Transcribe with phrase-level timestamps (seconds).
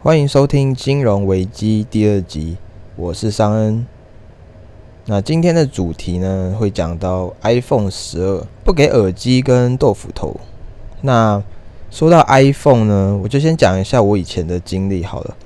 [0.00, 2.56] 欢迎收听《金融危机》第二集，
[2.94, 3.84] 我是尚恩。
[5.06, 10.36] 那今天的主题呢，会讲到 iPhone 十二不给耳机跟豆腐头。
[11.00, 11.42] 那
[11.90, 15.36] 说到 iPhone 呢，我就先讲一下我以前的经历好了。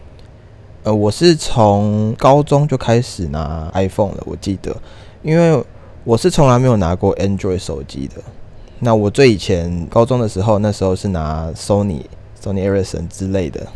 [0.83, 4.77] 呃，我是从高中就开始拿 iPhone 了，我记得，
[5.23, 5.65] 因为
[6.05, 8.23] 我是从来没有拿过 Android 手机的。
[8.81, 12.03] 那我最以前高中的时候，那时候是拿 Sony、
[12.39, 13.67] Sony Ericsson 之类的。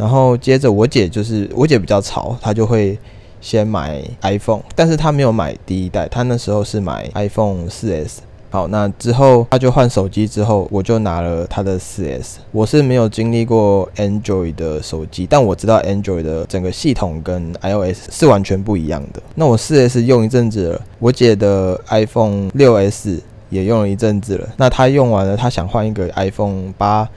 [0.00, 2.98] 然后接着我姐就是我姐比较潮，她就会
[3.42, 8.22] 先买 iPhone，但是她没有买第一代，她那时候是买 iPhone 四 S。
[8.48, 12.40] 好，那之后她就换手机之后，我就拿了她的四 S。
[12.50, 19.22] 我是没有经历过 Android 的手机，但我知道 Android 的整个系统跟 iOS 是完全不一样的。
[19.34, 24.48] 那我四 S 用一阵子了，我姐的 iPhone 六 S 也用了一阵子了。
[24.56, 27.08] 那她用完了，她想换一个 iPhone 八，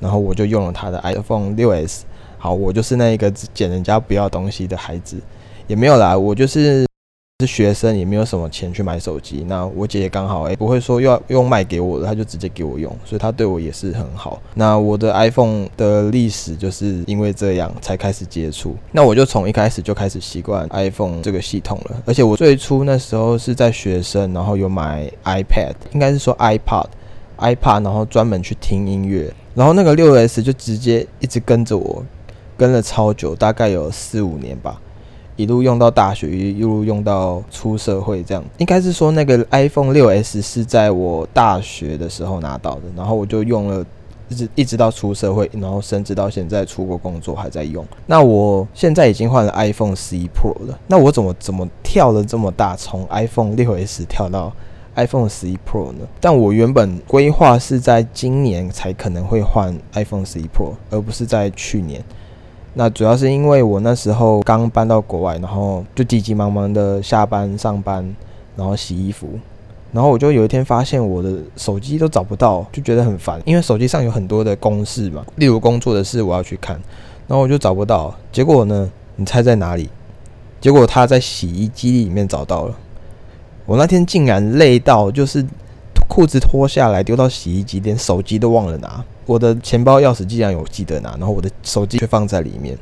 [0.00, 2.04] 然后我就用了她的 iPhone 六 S。
[2.42, 5.16] 好，我就是那一个捡人家不要东西的孩子，
[5.68, 6.84] 也没有啦，我就是。
[7.40, 14.40] 是学生也没有什么钱去买手机，那我姐姐刚好哎不会说要用卖给我的，她就直接给我用，所以她对我也是很好。
[14.54, 21.96] 那我的 iPhone 的历史就是因为这样才开始接触，那我就从一开始就开始习惯 iPhone 这个系统了。
[22.06, 32.04] 而且我最初那时候是在学生，然后有买 iPad，应该是说 iPad，iPad，然后专门去听音乐，然后那个六 S 就直接一直跟着我，
[32.62, 34.80] 跟了超久，大概有四五年吧。
[35.34, 43.84] 一路用到大学，一路用到出社会，这样应该是说那个 iPhone 六 S 是在我大学的时候拿到的，然后我就用了，
[44.28, 47.84] 一直一直到出社会，然后甚至到现在出国工作还在用。
[48.06, 54.52] 那我现在已经换了 iPhone 十一 Pro 了，那我怎么怎么跳了这么大，从 iPhone 六 S 跳到
[54.94, 56.06] iPhone 十一 Pro 呢？
[56.20, 62.00] 但我原本规划是在今年才可能会换 iPhone 十一 Pro，而不是在去年。
[62.74, 68.14] 那主要是因为我那时候刚搬到国外，然后就急急忙忙的下班上班，
[68.56, 69.28] 然后洗衣服，
[69.92, 76.74] 然后我就有一天发现我的手机都找不到，就觉得很烦，因为手机上有很多的公式嘛，例如工作的事我要去看，
[77.26, 79.90] 然后我就找不到，结果呢，你猜在哪里？
[80.58, 82.74] 结果他在洗衣机里面找到了，
[83.66, 85.44] 我那天竟然累到就是
[86.08, 89.04] 裤子脱下来丢到洗衣机，连手机都忘了拿。
[89.26, 92.76] 我的钱包、钥匙既然有记得拿，然后我的手机却放在里面，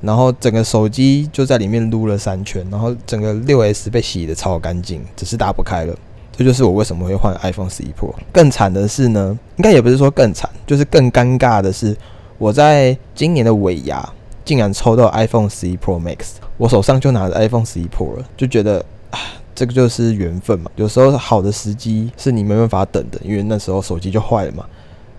[0.00, 5.94] 然后整个手机就在里面撸了三圈，然后整个六 S 被洗的超干净，只是打不开了。
[6.38, 8.12] 这就是我为什么会换 iPhone 十一 Pro。
[8.30, 11.96] 更惨的是呢，应该也不是说更惨，就是更尴尬的是，
[12.36, 14.06] 我在今年的尾牙
[14.44, 19.18] 竟然抽到 iPhone 十一 Pro Max，我手上就拿着 iPhone 十一 Pro 了，就觉得啊，
[19.54, 20.70] 这个就是缘分嘛。
[20.76, 24.66] 有时候好的时机是你没办法等的，因为那时候手机就坏了嘛。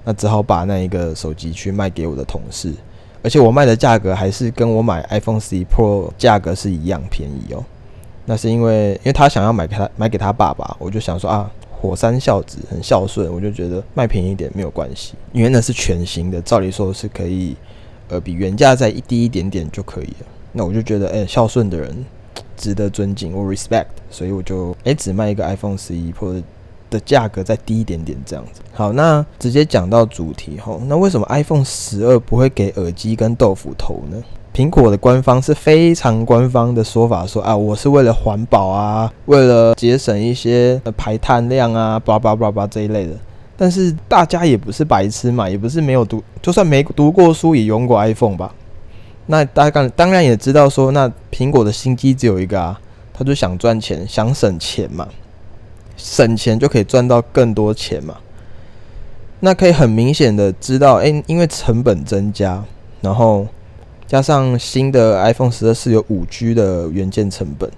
[0.10, 2.74] 那只好把那一个手机去卖给我的同事，
[3.22, 7.62] 而且我卖的价格还是跟我买 iPhone 十一 Pro 价格是一样便宜哦。
[8.24, 15.16] 那是因为，因为他想要买给他买给他爸爸，我就想说啊，火山孝子很孝顺，我就觉得卖便宜一点没有关系。
[15.34, 17.58] 因为那是全新的，照理说是可以，
[18.08, 20.28] 呃，比原价再低一点点就可以了。
[20.54, 22.06] 那我就觉得，哎，孝顺的人
[22.56, 26.42] 值得尊敬，我 respect，所以我就哎只卖一个 iPhone 十一 Pro。
[26.90, 28.62] 的价格再低一点点，这样子。
[28.74, 30.82] 好，那直接讲到主题吼。
[30.86, 34.22] 那为什么 iPhone 十二不会给耳机跟豆腐头呢？
[34.54, 43.14] 苹果的官方是非常官方的说法，说啊，我是为了环保啊，为了节省一些排碳量啊，叭叭叭叭这一类的。
[43.56, 48.54] 但是大家也不是白痴嘛，也不是没有读，就算没读过书也用过 iPhone 吧。
[49.28, 52.80] 那大家当然也知道说，那苹果的心机只有一个啊，
[53.14, 55.08] 他就想赚钱，想省钱嘛。
[55.98, 58.16] 省钱就可以赚到更多钱嘛？
[59.42, 62.64] 那可以很明显的知道，诶，因为成本增加，
[63.02, 63.46] 然后
[64.08, 67.70] 加上新的 iPhone 十二是有五 G 的元件成本，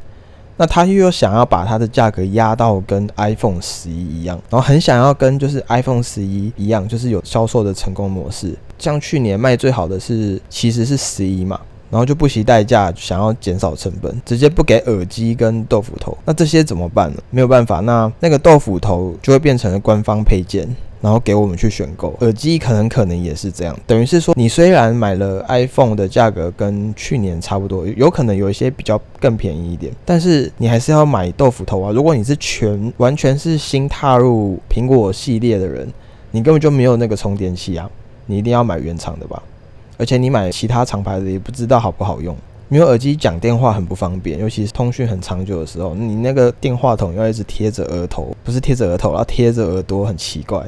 [0.55, 8.55] 那他又想要把它的价格压到跟 iPhone 十一一样，然后很想要跟就是 iPhone 十一一样，就是有销售的成功模式。
[8.77, 11.59] 像去年卖最好的是其实是十一嘛。
[11.89, 17.17] 然后就不惜代价想要减少成本，直接不给耳机跟豆腐头，那这些怎么办呢？
[17.31, 20.67] 没有办法，那那个豆腐头就会变成了官方配件，
[21.01, 22.15] 然后给我们去选购。
[22.21, 31.91] 耳机可能可能也是这样，等于是说你虽然买了 iPhone 的价格跟去年差不多，有可能有一些比较更便宜一点，但是你还是要买豆腐头啊。
[31.91, 35.91] 如果你是全完全是新踏入苹果系列的人，
[36.31, 37.89] 你根本就没有那个充电器啊，
[38.27, 39.41] 你一定要买原厂的吧。
[39.99, 42.33] 而且你买其他厂牌的也不知道好不好用，
[42.69, 50.65] 没有耳机讲电话很不方便，尤其是通讯很长久的时候，你那个电话筒要一直贴着额头，不是贴着额头，要贴着耳朵，很奇怪，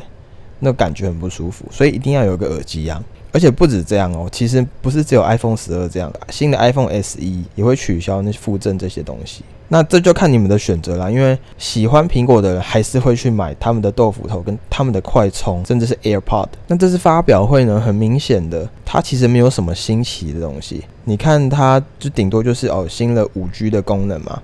[0.60, 3.02] 那感觉很不舒服，所以一定要有个耳机啊。
[3.32, 7.22] 而且不止这样哦，其实不是只有 iPhone 十二这样，新的 iPhone SE
[7.56, 9.46] 也会取消那附赠这些东西。
[9.74, 16.48] 那这就看你们的选择啦，因为喜欢苹果的人还是会去买他们的豆腐头跟他们的快充，甚至是 AirPod。
[16.68, 20.84] 那这次发表会呢，很明显的，它其实没有什么新奇的东西。
[21.06, 24.42] 你看，它就顶多就是哦，新了五 G 的功能嘛，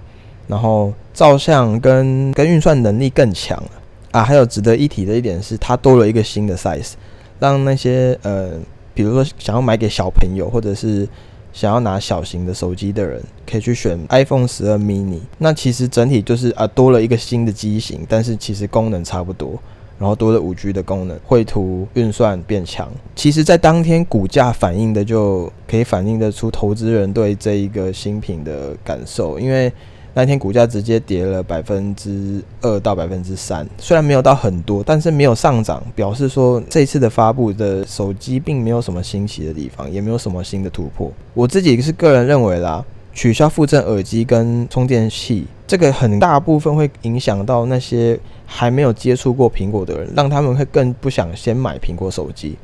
[0.47, 3.71] 然后照相跟跟运算能力更强了
[4.11, 4.23] 啊。
[4.23, 6.93] 还有值得一提的一点是，它多了一个新的 size，
[7.37, 8.51] 让那些呃，
[8.93, 11.05] 比如说想要买给小朋友或者是。
[11.53, 15.19] 想要拿小型的手机的人，可以去选 iPhone 十二 mini。
[15.37, 19.59] 那其实整体就是啊，多了一个新的机型，但是其实功能差不多，
[19.97, 22.91] 然后多了五 G 的功能，绘图运算变强。
[23.15, 29.71] 其实，在当天股价反映的，就可以反映得出投资人对这一个新品的感受，因为。
[30.17, 41.11] 那天股价直接跌了百分之二到百分之三，虽然没有到很多，但是没有上涨，表示说这次的发布的手机并没有什么新奇的地方，也没有什么新的突破。
[41.35, 42.83] 我自己是个人认为啦，
[43.13, 52.57] 取消附赠耳机跟充电器，这个很大部分会影响到那些还没有接触过苹果的人，让他们会更不想先买苹果手机，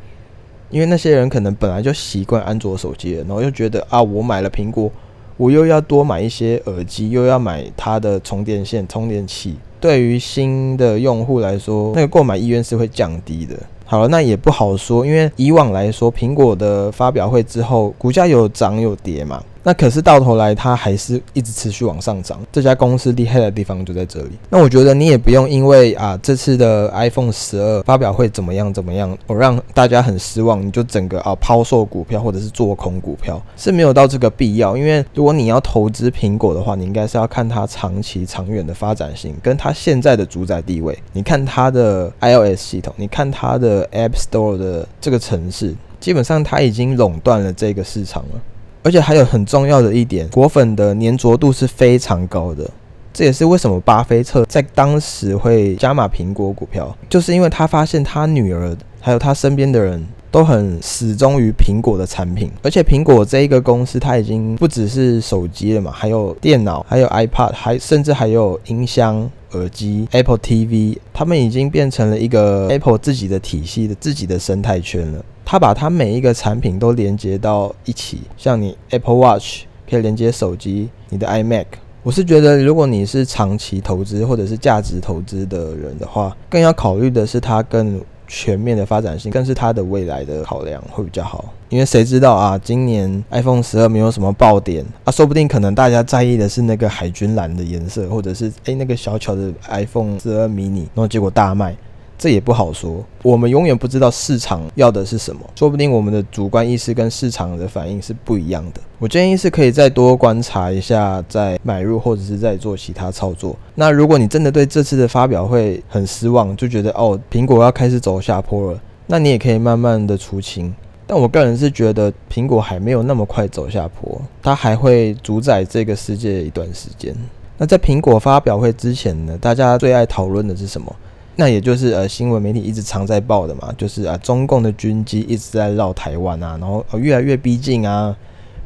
[0.71, 4.91] 因为那些人可能本来就习惯安卓手机，然后又觉得啊，我买了苹果。
[5.37, 9.55] 我又要多买一些耳机，又要买它的充电线、充电器。
[9.79, 13.55] 对于新的用户来说，那个购买意愿是会降低的。
[13.85, 19.43] 好了，那也不好说，因为以往来说，苹果的发表会之后，股价有涨有跌嘛。
[19.63, 22.39] 那可是到头来，它还是一直持续往上涨。
[22.51, 24.31] 这家公司厉害的地方就在这里。
[24.49, 34.75] 那我觉得你也不用因为啊这次的 iPhone 十二发表会怎么样怎么样，我让大家很失望，你就整个啊抛售股票或者是做空股票是没有到这个必要。
[34.75, 40.97] 因为如果你要投资苹果的话，你应该是要看它长期长远的发展性，跟它现在的主宰地位。
[41.13, 48.41] 你看它的 iOS 系统，你看它的 App Store 的这个城市，基本上它已经垄断了这个市场了。
[48.83, 52.69] 而且还有很重要的一点，果粉的粘着度是非常高的，
[53.13, 75.23] 这也是为什么巴菲特在当时会加码苹果股票，就是因为他发现他女儿还有他身边的人都很始终于苹果的产品，而且苹果这一个公司，它已经不只是手机了嘛，还有电脑，还有 iPad，还甚至还有音箱、耳机、Apple TV，他们已经变成了一个 Apple 自己的体系的自己的生态圈了。
[75.45, 81.65] 它把它每一个产品都连接到一起，像你 Apple Watch 可以连接手机，你的 iMac。
[82.01, 88.01] 我是觉得，如果你是长期投资或者是价值投资的人的话，更要考虑的是它更
[88.35, 91.53] 全面的发展性，更是它的未来的考量会比较好。
[91.69, 101.75] 因为谁知道啊，今年 iPhone 十二没有什么爆点啊，说不定可能大家在意的是那个海军蓝的颜色，或者是诶那个小巧的 iPhone 十二 mini，然后结果大卖。
[102.17, 108.81] 这也不好说，我们永远不知道市场要的是什么，说不定我们的主观意识跟市场的反应是不一样的。
[108.99, 113.55] 我建议是可以再多观察一下，再买入或者是再做其他操作。
[113.75, 120.73] 那如果你真的对这次的发表会很失望，就觉得哦苹果要开始走下坡了，那你也可以慢慢的出清。
[121.05, 127.13] 但我个人是觉得苹果还没有那么快走下坡，它还会主宰这个世界一段时间。
[127.57, 130.95] 那在苹果发表会之前呢，大家最爱讨论的是什么？
[131.35, 138.15] 那也就是呃，新闻媒体一直常在报的嘛，就是啊，中共的军机一直在绕台湾啊，然后越来越逼近啊，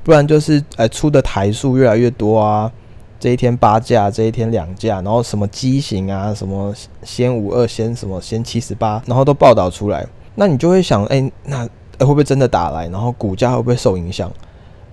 [0.04, 2.72] 不然就是呃出的台数越来越多啊，
[3.20, 10.06] 这一天八架，这一天两架，然后什么机型啊，什么先五二，先什么先七十八，然后都报道出来，
[10.36, 11.66] 那你就会想，哎，那
[12.00, 12.88] 会不会真的打来？
[12.90, 14.32] 然后股价会不会受影响？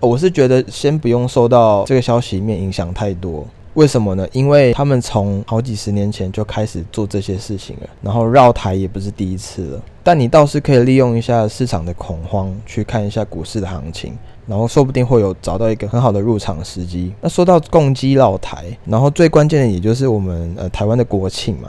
[0.00, 3.44] 我是觉得先不用受到这个消息面影响太多。
[3.74, 4.26] 为什么呢？
[4.32, 9.82] 因为他们从好几十年前就开始做这些事情了，然后绕台也不是第一次了。
[10.02, 14.16] 但你倒是可以利用一下市场的恐慌，去看一下股市的行情，
[14.46, 17.12] 然后说不定会有找到一个很好的入场时机。
[17.20, 21.68] 那说到共机绕台，然后最关键的也就是我们呃台湾的国庆嘛，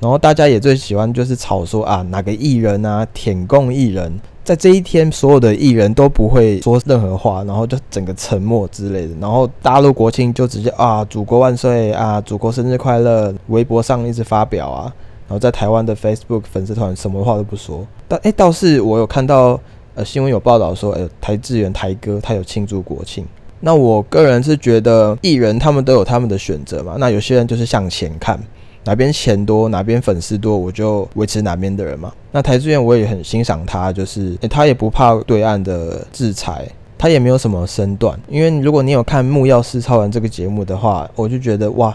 [0.00, 4.20] 然后大家也最喜欢就是吵说啊哪个艺人啊舔共艺人。
[4.48, 9.10] 在这一天，所有的艺人都不会说任何话，然后就整个沉默之类的。
[9.20, 14.90] 然后大陆国庆就直接啊，祖国万岁啊，祖国生日快乐，微博上一直发表啊。
[15.28, 17.86] 然后在台湾的 Facebook 粉丝团什么话都不说。
[18.08, 19.60] 但诶，倒是我有看到
[19.94, 23.26] 呃新闻有报道说，诶，台志远台哥他有庆祝国庆。
[23.60, 26.94] 那我个人是觉得艺人他们都有他们的选择嘛。
[26.98, 28.40] 那有些人就是向前看。
[28.88, 32.10] 哪边钱多，哪边粉丝多，我就维持哪边的人嘛。
[32.32, 36.66] 那台资源我也很欣赏他，就是他也不怕对岸的制裁，
[36.96, 38.18] 他也没有什么身段。
[38.30, 41.94] 因为如果你有看《木曜四超人》这个节目的话，我就觉得哇，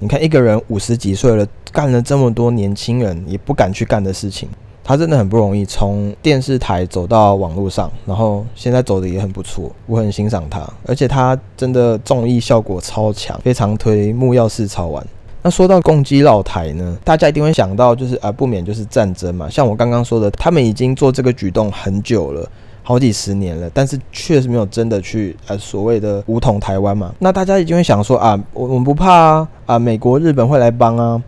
[0.00, 4.48] 你看一个人五十几岁了，干了这么多年轻人也不敢去干的事情，
[4.82, 15.06] 他真的很不容易，从电视台走到网络上，然后现在走的也很不错，我很欣赏他，而且他真的综艺效果超强，非常推木曜四超玩。
[15.44, 19.50] 那说到攻击老台呢，大家一定会想到就是啊，不免就是战争嘛。
[19.50, 22.48] 像我刚刚说的，他们已经做这个举动很久了，
[22.84, 27.12] 好几十年了，但是确实没有真的去呃所谓的武统台湾嘛。
[27.18, 31.20] 那大家一定会想说啊，我我们不怕啊，啊美国日本会来帮啊。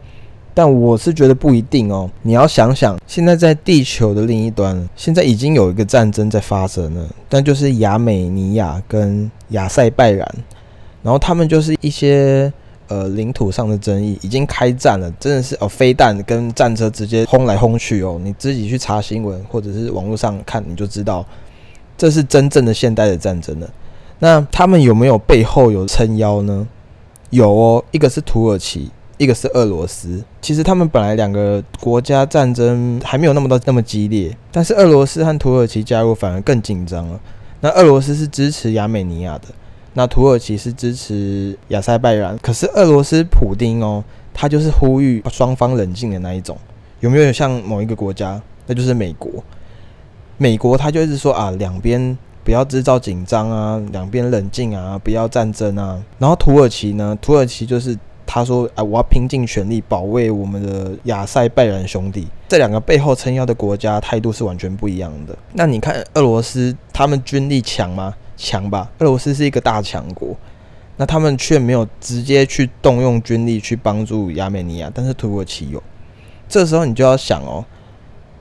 [0.54, 2.08] 但我是觉得不一定哦。
[2.22, 10.34] 你要想想，现在在地球的另一端，现在已经有一个战争在发生了，但就是亚美尼亚跟亚塞拜然，
[11.02, 12.52] 然后他们就是一些。
[12.88, 18.20] 呃，领土上的争议已经开战了，真的是哦，飞弹跟战车直接轰来轰去哦。
[18.22, 21.24] 你自己去查新闻或者是网络上看，你就知道
[21.96, 23.68] 这是真正的现代的战争了。
[24.18, 26.68] 那他们有没有背后有撑腰呢？
[27.30, 30.22] 有哦，一个是土耳其，一个是俄罗斯。
[30.42, 37.18] 其实他们本来两个国家战争还没有那么多那么激烈，但是俄罗斯和土耳其加入反而更紧张了。
[37.60, 39.48] 那俄罗斯是支持亚美尼亚的。
[39.94, 44.02] 那土耳其是支持亚塞拜然，可是俄罗斯普丁哦，
[44.34, 46.56] 他就是呼吁双方冷静的那一种。
[47.00, 48.40] 有没有像某一个国家？
[48.66, 49.30] 那就是美国。
[50.36, 56.02] 美国他就是说啊，两边不要制造紧张啊，两边冷静啊，不要战争啊。
[56.18, 57.96] 然后土耳其呢，土耳其就是
[58.26, 62.26] 他说啊，我要拼尽全力保卫我们的亚塞拜然兄弟。
[62.48, 65.36] 这两个背后撑腰的国家态度是完全不一样的。
[65.52, 68.12] 那你看俄罗斯，他们军力强吗？
[68.36, 70.36] 强吧，俄罗斯是一个大强国，
[70.96, 75.82] 那他们却没有直接去动用军力去帮助亚美尼亚，但是土耳其有。
[76.48, 77.64] 这时候你就要想哦，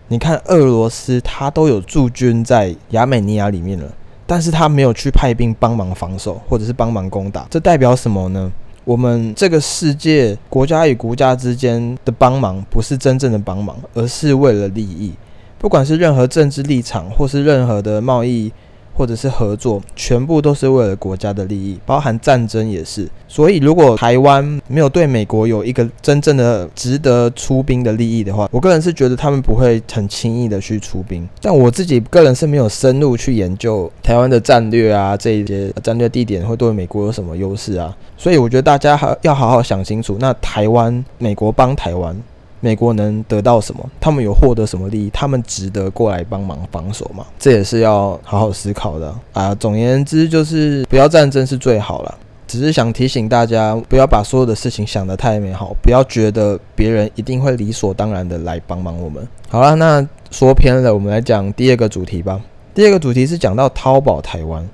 [0.08, 3.92] 你看俄罗斯他都有驻军在亚美尼亚里面了，
[4.28, 8.52] 但是他没有去派兵帮忙防守或者是帮忙攻打，这代表什么呢？
[8.86, 15.14] 我们这个世界国家与国家之间的帮忙不是真正的帮忙，而是为了利益，
[15.58, 18.52] 不管是任何政治立场或是任何的贸易。
[18.94, 23.10] 或者是合作，全部都是为了国家的利益，包含战争也是。
[23.28, 31.28] 所以，如果台湾没有对美国有一个真正的值得出兵的利益的话，我个人是觉得他们不会很轻易的去出兵。
[31.42, 37.96] 但我自己个人是没有深入去研究台湾的战略啊，这一些战略地点会对美国有什么优势啊。
[38.16, 42.16] 所以，我觉得大家还要好好想清楚，那台湾美国帮台湾。
[42.64, 43.90] 美国能得到什么？
[44.00, 45.10] 他们有获得什么利益？
[45.10, 47.26] 他们值得过来帮忙防守吗？
[47.38, 49.54] 这也是要好好思考的啊。
[49.56, 52.18] 总而言之，就是不要战争是最好了。
[52.48, 59.28] 只是想提醒大家，不要把所有的事情想得太美好，不要觉得别人一定会理所当然的来帮忙我们。
[59.50, 62.40] 好了，那说偏了，我们来讲第二个主题吧。
[62.74, 64.66] 第二个主题是讲到淘宝台湾。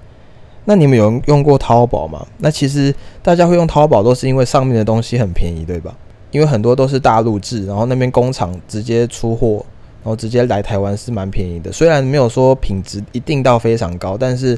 [0.66, 2.24] 那你们有用过淘宝吗？
[2.38, 2.94] 那其实
[3.24, 5.92] 大家会用淘宝，都是因为上面的东西很便宜，对吧？
[6.32, 9.66] 因为很多都是大陆制，然后那边工厂直接出货，
[10.04, 11.72] 然后直接来台湾是蛮便宜的。
[11.72, 14.58] 虽然没有说品质一定到非常高，但是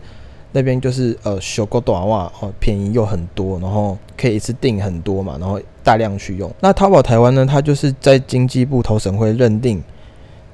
[0.51, 6.51] 那边就是呃小个短袜哦，便宜又很多，然后可以一次订很多嘛，然后大量去用。
[6.60, 9.82] 那淘宝台湾呢，它就是在经济部投审会认定，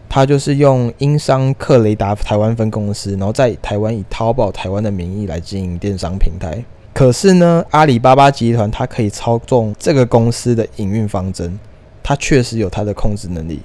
[0.07, 6.63] 它就是用英商克雷达台湾分公司，然后在台湾以淘宝台湾的名义来经营电商平台。
[6.97, 11.59] 可是呢，阿里巴巴集团它可以操纵这个公司的营运方针，
[12.01, 13.61] 它确实有它的控制能力，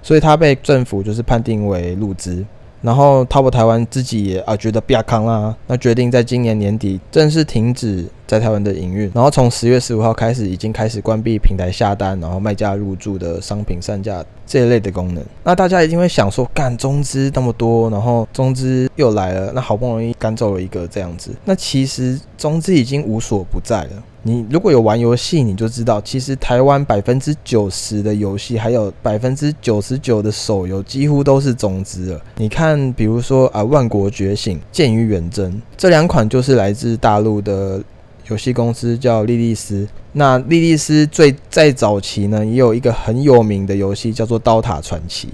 [0.00, 2.46] 所以它被政府就是判定为入资。
[2.82, 9.10] 然后淘宝台湾自己也啊觉得不要康啦，那决定在今年年底正式停止在台湾的营运。
[9.14, 15.24] 然后从十月十五号开始，已经开始关闭平台下单，然后卖家入驻的商品上架这一类的功能。
[15.44, 24.02] 那大家一定会想说，干中资那么多，然后中资又来了，那好不容易赶走了一个这样子，那其实中资已经无所不在了。
[24.22, 32.20] 你如果有玩游戏，你就知道，其实台湾百分之九十的游戏，还有百分之九十九的手游，几乎都是中资了。
[32.34, 37.80] 你看，比如说啊，《万国觉醒》《剑与远征》这两款，就是来自大陆的
[38.28, 39.86] 游戏公司，叫莉莉丝。
[40.12, 45.28] 那莉莉丝最在早期呢，也有一个很有名的游戏，叫做《刀塔传奇》。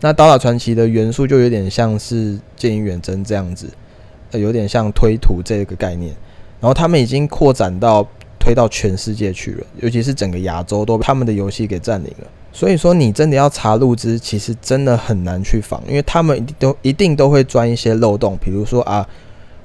[0.00, 3.68] 那《刀塔传奇》的元素就有点像是《剑与远征》这样子，
[4.32, 6.14] 呃，有点像推图这个概念。
[6.60, 8.06] 然后他们已经扩展到。
[8.40, 12.26] 推到全世界去了，尤其是整个亚洲都被他们的游戏给占领了。
[12.50, 18.38] 所以说，你真的要查路资，其实真的很难去防，因为他们都一定都会钻一些漏洞。
[18.40, 19.06] 比如说啊，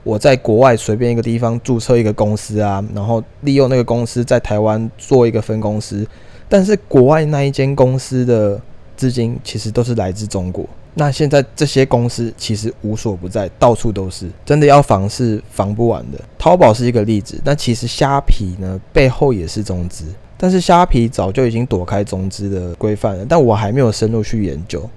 [0.04, 6.06] 我在国外随便一个地方注册一个公司啊，然后利用那个公司在台湾做一个分公司，
[6.50, 8.60] 但是国外那一间公司的
[8.98, 10.66] 资金其实都是来自中国。
[10.96, 16.20] 那现在这些公司其实无所不在，到处都是，真的要防是防不完的。
[16.38, 20.06] 淘宝是一个例子，那其实虾皮呢背后也是中资，
[20.38, 24.88] 但是虾皮早就已经躲开中资的规范了，但我还没有深入去研究。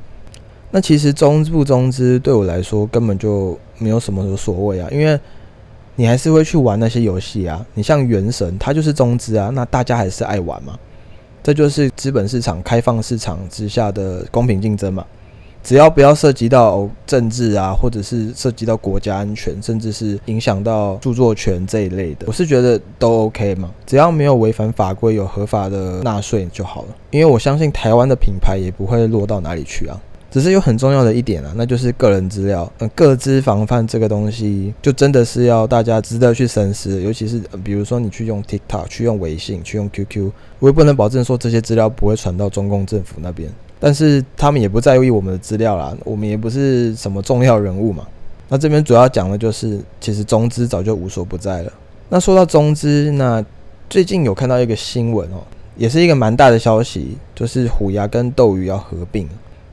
[0.71, 5.19] 那其实中资不中资对我来说根本就没有什么所谓啊，因为
[5.95, 7.65] 你还是会去玩那些游戏啊。
[7.75, 10.79] 你像《原神》，它就是中资啊，那大家还是爱玩嘛。
[11.43, 15.07] 这就是资本市场开放市场之下的公平竞争嘛。
[15.63, 23.69] 只要不要涉及到政治啊，或者是涉及到国家安全，甚至是影响到著作权这一类的，我是觉得都 OK 嘛。
[23.85, 26.89] 只要没有违反法规，有合法的纳税就好了。
[27.11, 30.01] 因为我相信台湾的品牌也不会落到哪里去啊。
[30.37, 37.01] 只是有很重要的一点啊，那就是个人资料，嗯，各资防范这个东西，就真的是要大家值得去深思。
[37.01, 43.51] 尤其是比如说你去用 TikTok，去用微信，去用 QQ，我也不能保证说这些资料不会传到中共政府那边。
[43.81, 48.07] 但是他们也不在意我们的资料啦，我们也不是什么重要人物嘛。
[48.51, 51.73] 那这边主要讲的就是，其实中资早就无所不在了。
[52.11, 53.43] 那说到中资，那
[53.89, 55.41] 最近有看到一个新闻哦，
[55.79, 59.27] 也是一个蛮大的消息，就是虎牙跟斗鱼要合并。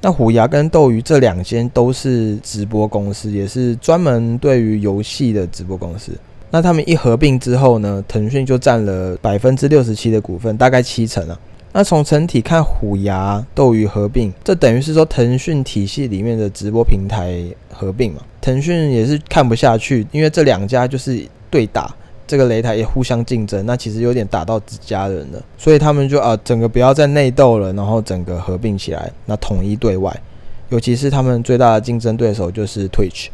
[0.05, 6.11] 那虎牙跟斗鱼这两间都是直播公司，也是专门对于游戏的直播公司。
[6.51, 11.39] 那他们一合并之后呢，腾讯就占了百分之六十七的股份，大概七成啊。
[11.71, 17.41] 那从整体看，虎牙、斗鱼合并，这等于是说腾讯体系里面的直播平台
[17.71, 18.21] 合并嘛？
[18.41, 21.95] 腾讯也是看不下去，因为这两家就是对打，
[22.25, 30.15] 这个擂台也互相竞争，那其实有点打到自家人了，所以他们就啊，整个不要再内斗了，然后整个合并起来，那统一对外，
[30.69, 33.27] 尤其是他们最大的竞争对手就是 Twitch，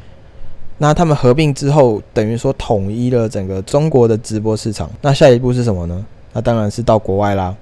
[0.77, 6.05] 那他们合并之后，等于说统一了整个中国的直播市场，那下一步是什么呢？
[6.33, 7.55] 那当然是到国外啦。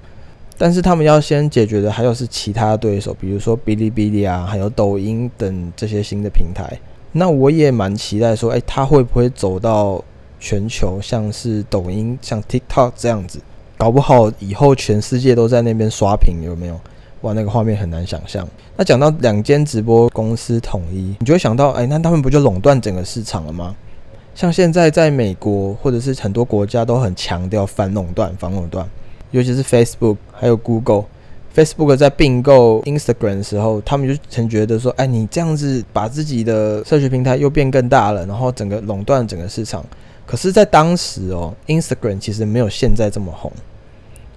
[0.60, 6.80] 但是他们要先解决的还有是其他对手，比如说哔哩哔哩啊，还有抖音等这些新的平台。
[7.12, 10.04] 那我也蛮期待说，哎，他会不会走到
[10.40, 13.40] 全球，像是抖音、像 TikTok 这样子？
[13.78, 16.80] 搞不好以后全世界都在那边刷屏，有没有？
[17.22, 18.48] 哇，那个画面很难想象。
[18.76, 23.76] 那讲到两间直播公司统一，你就会想到，哎，那他们不就垄断整个市场了吗？
[24.36, 28.88] 像现在在美国或者是很多国家都很强调反垄断、反垄断。
[29.32, 39.84] 尤其是 Facebook 还有 Google，Facebook 在并购 Instagram 的时候，他们就曾觉得说：“哎，你这样子把自己的社群平台又变更大了，然后整个垄断整个市场。”
[40.28, 43.52] 可是，在当时哦，Instagram 其实没有现在这么红，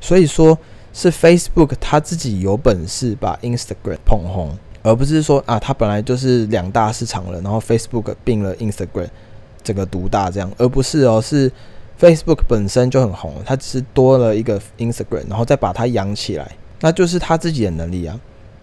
[0.00, 0.56] 所以说
[0.94, 9.08] 是 Facebook 他自己有本事把 Instagram 捧红，而不是说啊，它本来就是两大市场了，然后 Facebook 并了 Instagram，
[9.62, 11.52] 整个独大这样，而不是哦是。
[12.00, 16.50] Facebook 本身就很红，它只是多了一个 Instagram，然后再把它养起来，
[16.80, 18.18] 那就是他自己的能力啊。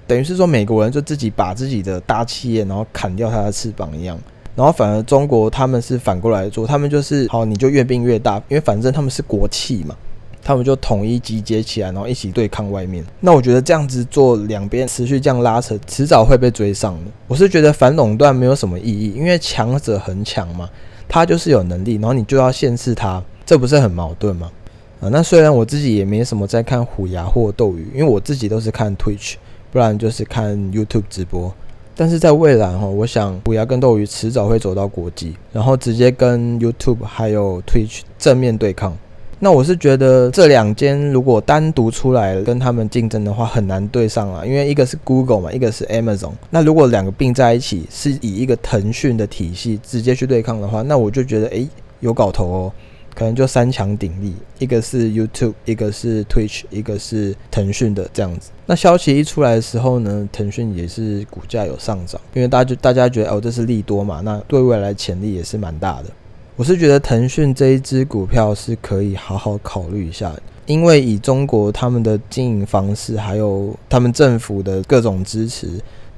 [0.08, 4.20] 等于是说美国人就自己把自己的大企业，然后砍掉它的翅膀一样，
[4.58, 9.96] 然后反而中国他们是反过来做，他们就是好，你就越变越大，因为反正他们是国企嘛，
[10.43, 13.06] 他们就统一集结起来，然后一起对抗外面。
[13.20, 17.12] 那我觉得这样子做，两边持续这样拉扯，迟早会被追上的。
[17.28, 20.67] 我是觉得反垄断没有什么意义，因为强者很强嘛。
[21.08, 24.52] 他就是有能力，然后你就要限制他，这不是很矛盾吗？
[25.00, 29.36] 啊，那虽然我自己也没什么在看虎牙或斗鱼，因为我自己都是看 Twitch，
[29.72, 31.54] 不然就是看 YouTube 直播。
[31.98, 38.96] 但是在未来哈，我想虎牙跟斗鱼迟早会走到国际，然后直接跟 YouTube 还有 Twitch 正面对抗。
[39.40, 46.32] 那我是觉得这两间如果单独出来跟他们竞争的话，很难对上啊，因为一个是 Google 嘛，一个是 Amazon。
[46.50, 51.68] 那如果两个并在一起，是以一个腾讯的体系直接去对抗的话，那我就觉得诶
[52.00, 52.72] 有搞头哦，
[53.17, 58.51] 可能就三强鼎立，一个是 YouTube，一个是 Twitch，一个是腾讯的这样子。
[58.67, 66.12] 那消息一出来的时候呢，腾讯也是股价有上涨，因为大家就大家觉得哦这是利多嘛，那对未来潜力也是蛮大的。
[66.56, 70.32] 我是觉得腾讯这一支股票是可以好好考虑一下，
[70.67, 75.67] 因为以中国他们的经营方式，还有他们政府的各种支持，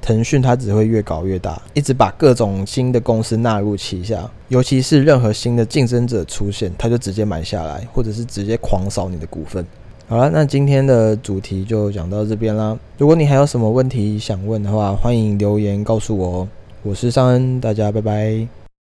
[0.00, 9.64] 腾讯它只会越搞越大，一直把各种新的公司纳入旗下，尤其是任何新的竞争者出现，它就直接买下来，或者是直接狂扫你的股份。
[10.08, 12.76] 好了，那今天的主题就讲到这边啦。
[12.98, 16.48] 如果你还有什么问题想问的话，欢迎留言告诉我哦。
[16.82, 18.59] 我是尚恩，大家拜拜。